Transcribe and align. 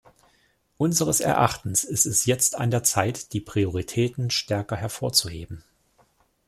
Unseres 0.79 1.19
Erachtens 1.19 1.83
ist 1.83 2.07
es 2.07 2.25
jetzt 2.25 2.57
an 2.57 2.71
der 2.71 2.81
Zeit, 2.81 3.33
die 3.33 3.39
Prioritäten 3.39 4.31
stärker 4.31 4.75
hervorzuheben. 4.75 5.63